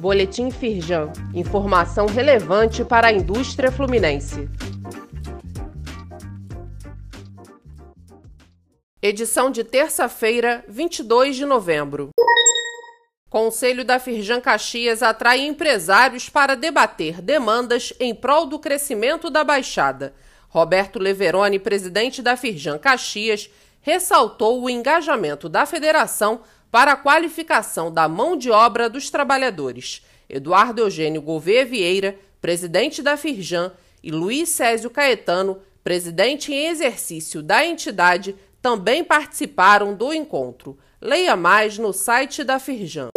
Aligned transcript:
Boletim 0.00 0.50
Firjan. 0.50 1.12
Informação 1.34 2.06
relevante 2.06 2.82
para 2.82 3.08
a 3.08 3.12
indústria 3.12 3.70
fluminense. 3.70 4.48
Edição 9.02 9.50
de 9.50 9.62
terça-feira, 9.62 10.64
22 10.66 11.36
de 11.36 11.44
novembro. 11.44 12.08
Conselho 13.28 13.84
da 13.84 13.98
Firjan 13.98 14.40
Caxias 14.40 15.02
atrai 15.02 15.40
empresários 15.40 16.30
para 16.30 16.54
debater 16.54 17.20
demandas 17.20 17.92
em 18.00 18.14
prol 18.14 18.46
do 18.46 18.58
crescimento 18.58 19.28
da 19.28 19.44
Baixada. 19.44 20.14
Roberto 20.50 20.98
Leveroni, 20.98 21.60
presidente 21.60 22.20
da 22.20 22.36
Firjan 22.36 22.76
Caxias, 22.76 23.48
ressaltou 23.80 24.60
o 24.60 24.68
engajamento 24.68 25.48
da 25.48 25.64
federação 25.64 26.40
para 26.72 26.92
a 26.92 26.96
qualificação 26.96 27.92
da 27.92 28.08
mão 28.08 28.36
de 28.36 28.50
obra 28.50 28.90
dos 28.90 29.10
trabalhadores. 29.10 30.04
Eduardo 30.28 30.82
Eugênio 30.82 31.22
Gouveia 31.22 31.64
Vieira, 31.64 32.18
presidente 32.40 33.00
da 33.00 33.16
Firjan, 33.16 33.72
e 34.02 34.10
Luiz 34.10 34.48
Césio 34.48 34.90
Caetano, 34.90 35.60
presidente 35.84 36.52
em 36.52 36.66
exercício 36.66 37.42
da 37.42 37.64
entidade, 37.64 38.34
também 38.60 39.04
participaram 39.04 39.94
do 39.94 40.12
encontro. 40.12 40.76
Leia 41.00 41.36
mais 41.36 41.78
no 41.78 41.92
site 41.92 42.42
da 42.42 42.58
Firjan. 42.58 43.09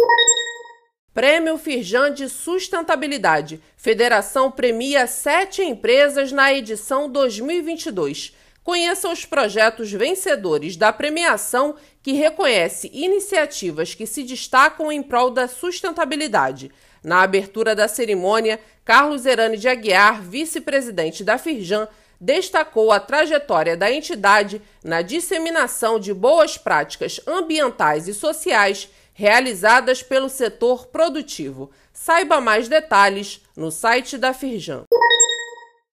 Prêmio 1.14 1.56
Firjan 1.56 2.12
de 2.12 2.28
Sustentabilidade. 2.28 3.62
Federação 3.76 4.50
premia 4.50 5.06
sete 5.06 5.62
empresas 5.62 6.32
na 6.32 6.52
edição 6.52 7.08
2022. 7.08 8.34
Conheça 8.64 9.08
os 9.08 9.24
projetos 9.24 9.92
vencedores 9.92 10.76
da 10.76 10.92
premiação 10.92 11.76
que 12.02 12.14
reconhece 12.14 12.90
iniciativas 12.92 13.94
que 13.94 14.06
se 14.06 14.24
destacam 14.24 14.90
em 14.90 15.04
prol 15.04 15.30
da 15.30 15.46
sustentabilidade. 15.46 16.72
Na 17.00 17.22
abertura 17.22 17.76
da 17.76 17.86
cerimônia, 17.86 18.58
Carlos 18.84 19.24
Erane 19.24 19.56
de 19.56 19.68
Aguiar, 19.68 20.20
vice-presidente 20.20 21.22
da 21.22 21.38
Firjan, 21.38 21.86
destacou 22.20 22.90
a 22.90 22.98
trajetória 22.98 23.76
da 23.76 23.88
entidade 23.88 24.60
na 24.82 25.00
disseminação 25.00 26.00
de 26.00 26.12
boas 26.12 26.58
práticas 26.58 27.20
ambientais 27.24 28.08
e 28.08 28.14
sociais 28.14 28.88
realizadas 29.14 30.02
pelo 30.02 30.28
setor 30.28 30.88
produtivo. 30.88 31.70
Saiba 31.92 32.40
mais 32.40 32.68
detalhes 32.68 33.40
no 33.56 33.70
site 33.70 34.18
da 34.18 34.34
Firjan. 34.34 34.82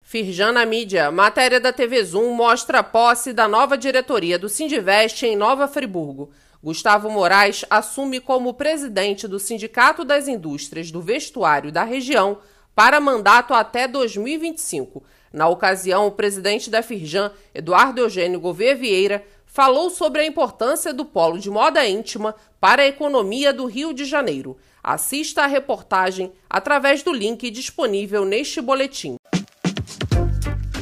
Firjan 0.03 0.51
na 0.51 0.65
mídia. 0.65 1.09
Matéria 1.11 1.59
da 1.59 1.73
TV 1.73 2.03
Zoom 2.03 2.33
mostra 2.35 2.79
a 2.79 2.83
posse 2.83 3.33
da 3.33 3.47
nova 3.47 3.77
diretoria 3.77 4.37
do 4.37 4.47
Sindivest 4.47 5.23
em 5.23 5.35
Nova 5.35 5.67
Friburgo. 5.67 6.29
Gustavo 6.61 7.09
Moraes 7.09 7.63
assume 7.69 8.19
como 8.19 8.53
presidente 8.53 9.27
do 9.27 9.39
Sindicato 9.39 10.03
das 10.03 10.27
Indústrias 10.27 10.91
do 10.91 11.01
Vestuário 11.01 11.71
da 11.71 11.83
região 11.83 12.39
para 12.75 12.99
mandato 12.99 13.53
até 13.53 13.87
2025. 13.87 15.03
Na 15.31 15.47
ocasião, 15.47 16.07
o 16.07 16.11
presidente 16.11 16.69
da 16.69 16.81
Firjan, 16.81 17.31
Eduardo 17.53 18.01
Eugênio 18.01 18.39
Gouveia 18.39 18.75
Vieira, 18.75 19.25
falou 19.55 19.89
sobre 19.89 20.21
a 20.21 20.25
importância 20.25 20.93
do 20.93 21.05
polo 21.05 21.39
de 21.39 21.49
moda 21.49 21.87
íntima 21.87 22.35
para 22.59 22.81
a 22.81 22.87
economia 22.87 23.53
do 23.53 23.67
Rio 23.67 23.93
de 23.93 24.03
Janeiro. 24.03 24.57
Assista 24.83 25.43
a 25.43 25.47
reportagem 25.47 26.33
através 26.49 27.01
do 27.01 27.13
link 27.13 27.49
disponível 27.49 28.25
neste 28.25 28.59
boletim. 28.59 29.15